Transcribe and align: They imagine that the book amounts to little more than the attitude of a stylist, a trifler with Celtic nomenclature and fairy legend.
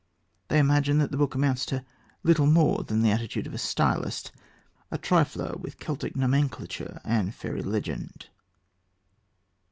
They 0.47 0.57
imagine 0.57 0.97
that 0.97 1.11
the 1.11 1.17
book 1.17 1.35
amounts 1.35 1.63
to 1.67 1.85
little 2.23 2.47
more 2.47 2.81
than 2.83 3.03
the 3.03 3.11
attitude 3.11 3.45
of 3.45 3.53
a 3.53 3.59
stylist, 3.59 4.31
a 4.89 4.97
trifler 4.97 5.55
with 5.59 5.77
Celtic 5.77 6.15
nomenclature 6.15 6.99
and 7.05 7.35
fairy 7.35 7.61
legend. 7.61 8.25